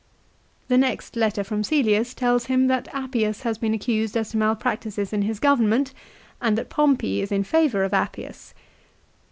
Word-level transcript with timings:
The 0.67 0.79
next 0.79 1.15
letter 1.15 1.43
from 1.43 1.61
Cselius 1.61 2.15
tells 2.15 2.45
him 2.47 2.65
that 2.65 2.87
Appius 2.91 3.43
has 3.43 3.59
been 3.59 3.75
accused 3.75 4.17
as 4.17 4.31
to 4.31 4.37
malpractices 4.37 5.13
in 5.13 5.21
his 5.21 5.37
government, 5.39 5.93
and 6.41 6.57
that 6.57 6.69
Pompey 6.71 7.21
is 7.21 7.31
in 7.31 7.43
favour 7.43 7.83
of 7.83 7.93
Appius. 7.93 8.55